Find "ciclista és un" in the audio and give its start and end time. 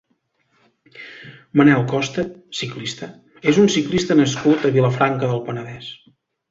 2.63-3.73